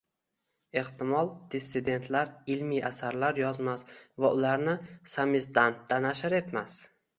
[0.81, 3.87] Ehtimol, “dissidentlar” ilmiy asarlar yozmas
[4.27, 4.77] va ularni
[5.15, 6.83] “samizdat”da nashr etmas?